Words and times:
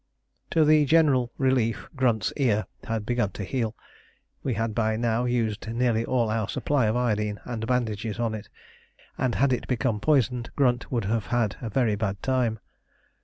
To 0.49 0.65
the 0.65 0.85
general 0.85 1.31
relief, 1.37 1.87
Grunt's 1.95 2.33
ear 2.35 2.65
had 2.85 3.05
begun 3.05 3.29
to 3.33 3.43
heal; 3.43 3.75
we 4.41 4.55
had 4.55 4.73
by 4.73 4.95
now 4.97 5.25
used 5.25 5.69
nearly 5.69 6.03
all 6.03 6.31
our 6.31 6.49
supply 6.49 6.87
of 6.87 6.95
iodine 6.95 7.39
and 7.45 7.67
bandages 7.67 8.19
on 8.19 8.33
it, 8.33 8.49
and 9.15 9.35
had 9.35 9.53
it 9.53 9.67
become 9.67 9.99
poisoned 9.99 10.49
Grunt 10.55 10.91
would 10.91 11.05
have 11.05 11.27
had 11.27 11.55
a 11.61 11.69
very 11.69 11.93
bad 11.95 12.19
time. 12.23 12.57